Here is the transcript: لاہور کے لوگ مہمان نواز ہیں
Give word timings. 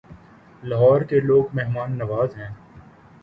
لاہور 0.63 1.01
کے 1.01 1.19
لوگ 1.19 1.53
مہمان 1.53 1.97
نواز 1.97 2.35
ہیں 2.37 2.49